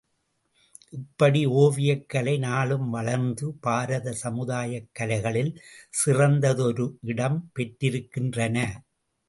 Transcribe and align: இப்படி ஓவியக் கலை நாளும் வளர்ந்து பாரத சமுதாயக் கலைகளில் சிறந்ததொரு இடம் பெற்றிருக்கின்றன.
இப்படி 0.89 1.45
ஓவியக் 1.55 2.09
கலை 2.09 2.37
நாளும் 2.37 2.89
வளர்ந்து 2.89 3.53
பாரத 3.59 4.15
சமுதாயக் 4.23 4.89
கலைகளில் 4.91 5.53
சிறந்ததொரு 6.05 6.87
இடம் 7.03 7.39
பெற்றிருக்கின்றன. 7.55 8.57